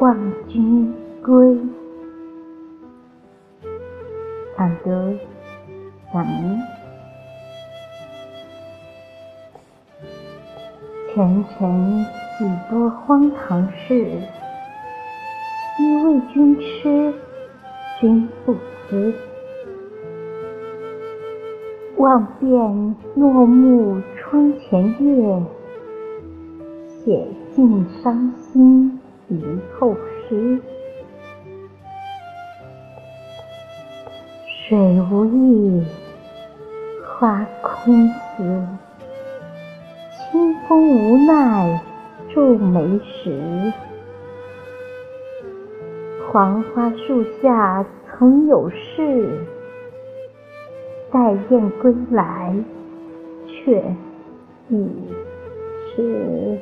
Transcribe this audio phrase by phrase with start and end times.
[0.00, 0.16] 望
[0.48, 1.58] 君归。
[4.56, 4.90] 朗读，
[6.14, 6.56] 朗读。
[11.12, 12.06] 前尘
[12.38, 14.06] 几多荒唐事，
[15.78, 17.12] 一为君痴，
[18.00, 18.54] 君不
[18.88, 19.14] 知。
[21.98, 25.42] 望遍落木窗前月，
[26.88, 28.98] 写尽伤心
[29.40, 29.94] 遗后
[30.28, 30.58] 诗。
[34.46, 34.78] 水
[35.10, 35.84] 无意，
[37.04, 38.66] 花空思。
[40.30, 41.80] 清风无奈
[42.32, 43.72] 皱眉时，
[46.30, 49.40] 黄花树下曾有事。
[51.10, 52.54] 待雁归来，
[53.48, 53.82] 却
[54.68, 54.88] 已
[55.96, 56.56] 迟。